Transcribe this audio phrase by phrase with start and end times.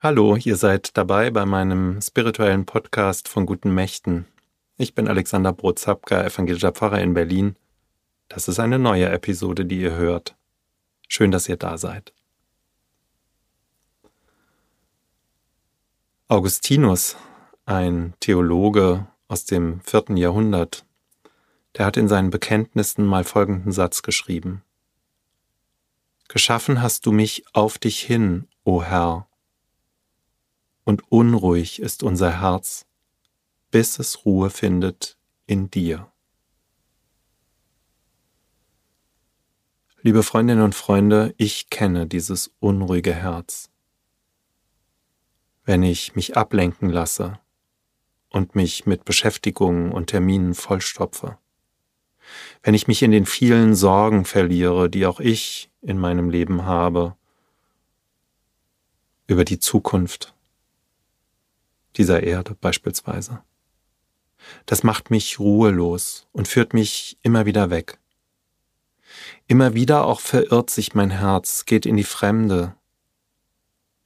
[0.00, 4.26] Hallo, ihr seid dabei bei meinem spirituellen Podcast von guten Mächten.
[4.76, 7.56] Ich bin Alexander Brotzapka, evangelischer Pfarrer in Berlin.
[8.28, 10.36] Das ist eine neue Episode, die ihr hört.
[11.08, 12.12] Schön, dass ihr da seid.
[16.28, 17.16] Augustinus,
[17.66, 20.86] ein Theologe aus dem vierten Jahrhundert,
[21.76, 24.62] der hat in seinen Bekenntnissen mal folgenden Satz geschrieben.
[26.28, 29.27] Geschaffen hast du mich auf dich hin, o Herr,
[30.88, 32.86] und unruhig ist unser Herz,
[33.70, 36.10] bis es Ruhe findet in dir.
[40.00, 43.68] Liebe Freundinnen und Freunde, ich kenne dieses unruhige Herz.
[45.62, 47.38] Wenn ich mich ablenken lasse
[48.30, 51.36] und mich mit Beschäftigungen und Terminen vollstopfe,
[52.62, 57.14] wenn ich mich in den vielen Sorgen verliere, die auch ich in meinem Leben habe,
[59.26, 60.34] über die Zukunft,
[61.96, 63.42] dieser Erde beispielsweise.
[64.66, 67.98] Das macht mich ruhelos und führt mich immer wieder weg.
[69.46, 72.74] Immer wieder auch verirrt sich mein Herz, geht in die Fremde,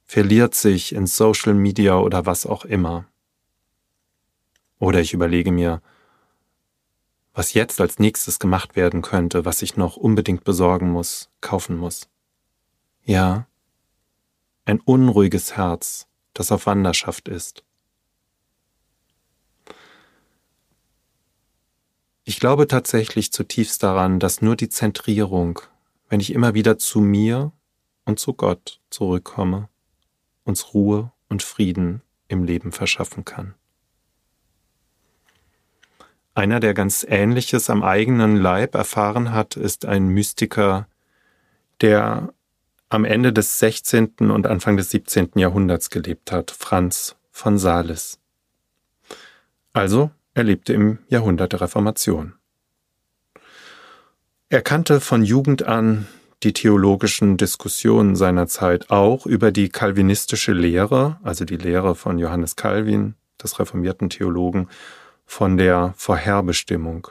[0.05, 3.05] verliert sich in Social Media oder was auch immer.
[4.79, 5.81] Oder ich überlege mir,
[7.33, 12.09] was jetzt als nächstes gemacht werden könnte, was ich noch unbedingt besorgen muss, kaufen muss.
[13.03, 13.47] Ja,
[14.65, 17.63] ein unruhiges Herz, das auf Wanderschaft ist.
[22.25, 25.59] Ich glaube tatsächlich zutiefst daran, dass nur die Zentrierung,
[26.07, 27.51] wenn ich immer wieder zu mir
[28.05, 29.67] und zu Gott zurückkomme,
[30.45, 33.55] uns Ruhe und Frieden im Leben verschaffen kann.
[36.33, 40.87] Einer, der ganz Ähnliches am eigenen Leib erfahren hat, ist ein Mystiker,
[41.81, 42.33] der
[42.89, 44.31] am Ende des 16.
[44.31, 45.31] und Anfang des 17.
[45.35, 48.19] Jahrhunderts gelebt hat, Franz von Sales.
[49.73, 52.33] Also er lebte im Jahrhundert der Reformation.
[54.49, 56.07] Er kannte von Jugend an
[56.43, 62.55] die theologischen Diskussionen seiner Zeit auch über die kalvinistische Lehre, also die Lehre von Johannes
[62.55, 64.67] Calvin, des reformierten Theologen,
[65.25, 67.07] von der Vorherbestimmung.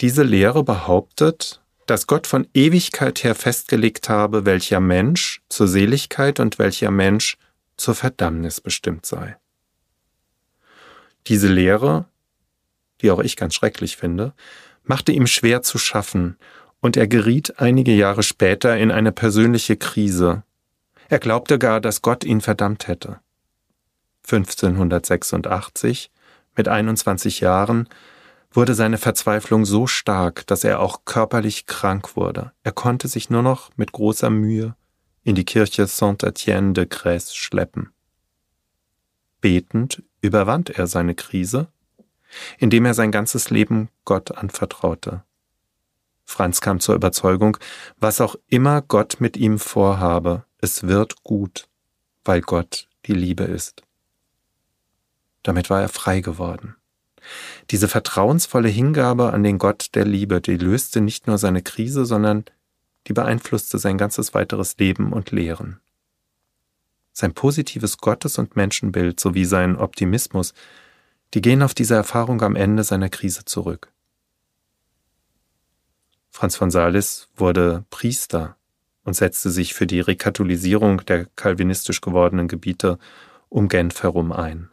[0.00, 6.58] Diese Lehre behauptet, dass Gott von Ewigkeit her festgelegt habe, welcher Mensch zur Seligkeit und
[6.58, 7.36] welcher Mensch
[7.76, 9.36] zur Verdammnis bestimmt sei.
[11.26, 12.06] Diese Lehre,
[13.00, 14.32] die auch ich ganz schrecklich finde,
[14.84, 16.36] machte ihm schwer zu schaffen,
[16.80, 20.44] und er geriet einige Jahre später in eine persönliche Krise.
[21.08, 23.20] Er glaubte gar, dass Gott ihn verdammt hätte.
[24.24, 26.10] 1586,
[26.56, 27.88] mit 21 Jahren,
[28.52, 32.52] wurde seine Verzweiflung so stark, dass er auch körperlich krank wurde.
[32.62, 34.74] Er konnte sich nur noch mit großer Mühe
[35.22, 37.90] in die Kirche Saint-Étienne de Grèce schleppen.
[39.40, 41.68] Betend überwand er seine Krise,
[42.58, 45.22] indem er sein ganzes Leben Gott anvertraute.
[46.24, 47.56] Franz kam zur Überzeugung,
[47.98, 51.68] was auch immer Gott mit ihm vorhabe, es wird gut,
[52.24, 53.82] weil Gott die Liebe ist.
[55.42, 56.76] Damit war er frei geworden.
[57.70, 62.44] Diese vertrauensvolle Hingabe an den Gott der Liebe, die löste nicht nur seine Krise, sondern
[63.06, 65.80] die beeinflusste sein ganzes weiteres Leben und Lehren.
[67.12, 70.54] Sein positives Gottes- und Menschenbild sowie sein Optimismus,
[71.34, 73.92] die gehen auf diese Erfahrung am Ende seiner Krise zurück.
[76.30, 78.56] Franz von Sales wurde Priester
[79.04, 82.98] und setzte sich für die Rekatholisierung der kalvinistisch gewordenen Gebiete
[83.48, 84.70] um Genf herum ein.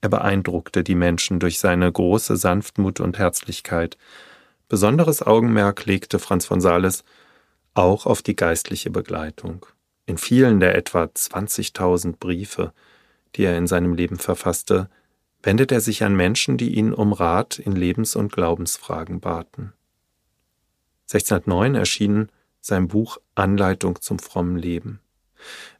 [0.00, 3.96] Er beeindruckte die Menschen durch seine große Sanftmut und Herzlichkeit.
[4.68, 7.02] Besonderes Augenmerk legte Franz von Sales
[7.74, 9.66] auch auf die geistliche Begleitung.
[10.08, 12.72] In vielen der etwa 20.000 Briefe,
[13.34, 14.88] die er in seinem Leben verfasste,
[15.42, 19.74] wendet er sich an Menschen, die ihn um Rat in Lebens- und Glaubensfragen baten.
[21.12, 22.32] 1609 erschien
[22.62, 25.00] sein Buch Anleitung zum frommen Leben.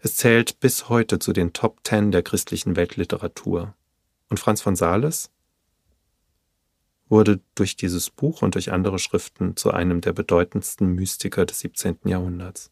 [0.00, 3.72] Es zählt bis heute zu den Top Ten der christlichen Weltliteratur.
[4.28, 5.30] Und Franz von Sales
[7.08, 12.00] wurde durch dieses Buch und durch andere Schriften zu einem der bedeutendsten Mystiker des 17.
[12.04, 12.70] Jahrhunderts.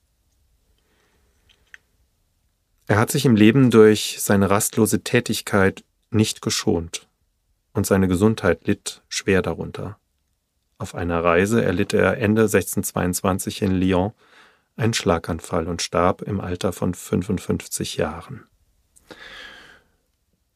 [2.89, 7.09] Er hat sich im Leben durch seine rastlose Tätigkeit nicht geschont
[7.73, 9.99] und seine Gesundheit litt schwer darunter.
[10.79, 14.13] Auf einer Reise erlitt er Ende 1622 in Lyon
[14.77, 18.47] einen Schlaganfall und starb im Alter von 55 Jahren.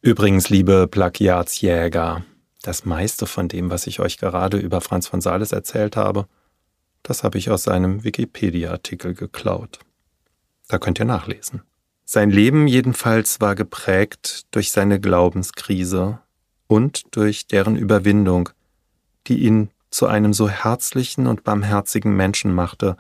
[0.03, 2.25] Übrigens, liebe Plagiatsjäger,
[2.63, 6.27] das meiste von dem, was ich euch gerade über Franz von Sales erzählt habe,
[7.03, 9.81] das habe ich aus seinem Wikipedia-Artikel geklaut.
[10.69, 11.63] Da könnt ihr nachlesen.
[12.13, 16.19] Sein Leben jedenfalls war geprägt durch seine Glaubenskrise
[16.67, 18.49] und durch deren Überwindung,
[19.29, 22.97] die ihn zu einem so herzlichen und barmherzigen Menschen machte,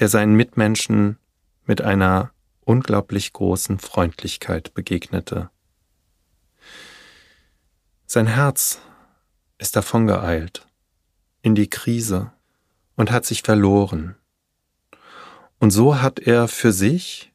[0.00, 1.16] der seinen Mitmenschen
[1.64, 5.48] mit einer unglaublich großen Freundlichkeit begegnete.
[8.04, 8.82] Sein Herz
[9.56, 10.68] ist davongeeilt
[11.40, 12.32] in die Krise
[12.96, 14.14] und hat sich verloren.
[15.58, 17.31] Und so hat er für sich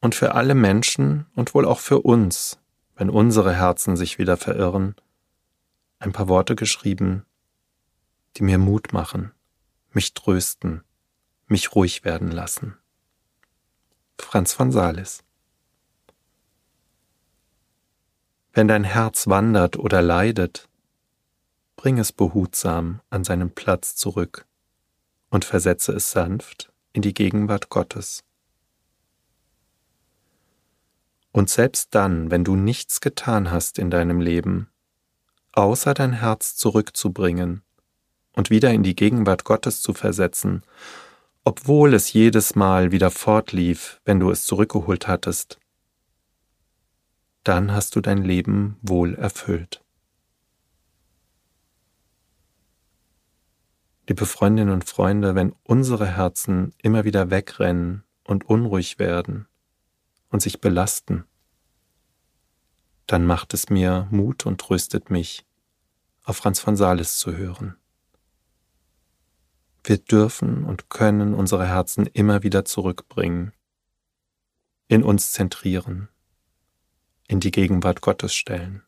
[0.00, 2.58] und für alle Menschen und wohl auch für uns,
[2.96, 4.94] wenn unsere Herzen sich wieder verirren,
[5.98, 7.24] ein paar Worte geschrieben,
[8.36, 9.32] die mir Mut machen,
[9.92, 10.84] mich trösten,
[11.46, 12.76] mich ruhig werden lassen.
[14.18, 15.24] Franz von Sales
[18.52, 20.68] Wenn dein Herz wandert oder leidet,
[21.76, 24.46] bring es behutsam an seinen Platz zurück
[25.30, 28.24] und versetze es sanft in die Gegenwart Gottes.
[31.32, 34.68] Und selbst dann, wenn du nichts getan hast in deinem Leben,
[35.52, 37.62] außer dein Herz zurückzubringen
[38.32, 40.62] und wieder in die Gegenwart Gottes zu versetzen,
[41.44, 45.58] obwohl es jedes Mal wieder fortlief, wenn du es zurückgeholt hattest,
[47.42, 49.82] dann hast du dein Leben wohl erfüllt.
[54.06, 59.48] Liebe Freundinnen und Freunde, wenn unsere Herzen immer wieder wegrennen und unruhig werden,
[60.30, 61.24] und sich belasten,
[63.06, 65.46] dann macht es mir Mut und tröstet mich,
[66.24, 67.76] auf Franz von Sales zu hören.
[69.82, 73.52] Wir dürfen und können unsere Herzen immer wieder zurückbringen,
[74.88, 76.08] in uns zentrieren,
[77.26, 78.82] in die Gegenwart Gottes stellen.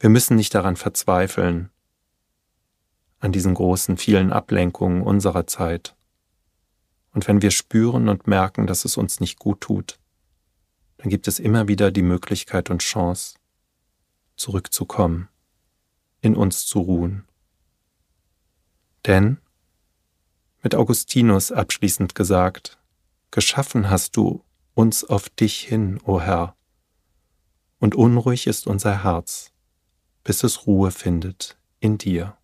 [0.00, 1.70] Wir müssen nicht daran verzweifeln,
[3.20, 5.94] an diesen großen vielen Ablenkungen unserer Zeit.
[7.12, 9.98] Und wenn wir spüren und merken, dass es uns nicht gut tut,
[10.98, 13.36] dann gibt es immer wieder die Möglichkeit und Chance,
[14.36, 15.28] zurückzukommen,
[16.20, 17.26] in uns zu ruhen.
[19.06, 19.38] Denn,
[20.62, 22.78] mit Augustinus abschließend gesagt,
[23.30, 26.56] geschaffen hast du uns auf dich hin, o Herr,
[27.78, 29.52] und unruhig ist unser Herz,
[30.24, 32.36] bis es Ruhe findet in dir.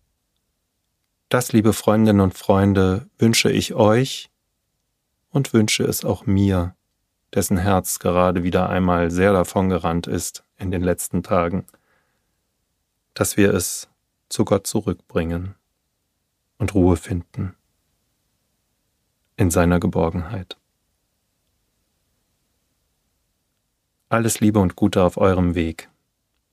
[1.27, 4.29] Das, liebe Freundinnen und Freunde, wünsche ich euch
[5.29, 6.74] und wünsche es auch mir
[7.35, 11.65] dessen Herz gerade wieder einmal sehr davongerannt ist in den letzten Tagen,
[13.13, 13.89] dass wir es
[14.29, 15.55] zu Gott zurückbringen
[16.57, 17.55] und Ruhe finden
[19.35, 20.57] in seiner Geborgenheit.
[24.07, 25.89] Alles Liebe und Gute auf eurem Weg.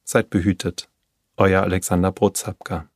[0.02, 0.88] Seid behütet.
[1.36, 2.88] Euer Alexander Brozapka.